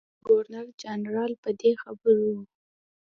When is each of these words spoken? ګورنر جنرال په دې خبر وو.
ګورنر 0.25 0.65
جنرال 0.81 1.33
په 1.43 1.49
دې 1.59 1.71
خبر 1.81 2.15
وو. 2.25 2.37